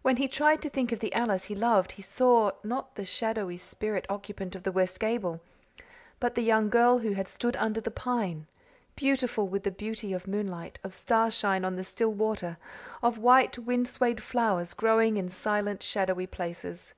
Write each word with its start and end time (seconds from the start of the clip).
When 0.00 0.16
he 0.16 0.28
tried 0.28 0.62
to 0.62 0.70
think 0.70 0.92
of 0.92 1.00
the 1.00 1.12
Alice 1.12 1.44
he 1.52 1.54
loved 1.54 1.92
he 1.92 2.00
saw, 2.00 2.52
not 2.64 2.94
the 2.94 3.04
shadowy 3.04 3.58
spirit 3.58 4.06
occupant 4.08 4.54
of 4.56 4.62
the 4.62 4.72
west 4.72 4.98
gable, 4.98 5.42
but 6.20 6.34
the 6.34 6.40
young 6.42 6.70
girl 6.70 7.00
who 7.00 7.12
had 7.12 7.28
stood 7.28 7.54
under 7.56 7.78
the 7.78 7.90
pine, 7.90 8.46
beautiful 8.96 9.46
with 9.46 9.64
the 9.64 9.70
beauty 9.70 10.14
of 10.14 10.26
moonlight, 10.26 10.78
of 10.82 10.94
starshine 10.94 11.66
on 11.66 11.84
still 11.84 12.14
water, 12.14 12.56
of 13.02 13.18
white, 13.18 13.58
wind 13.58 13.88
swayed 13.88 14.22
flowers 14.22 14.72
growing 14.72 15.18
in 15.18 15.28
silent, 15.28 15.82
shadowy 15.82 16.26
places. 16.26 16.94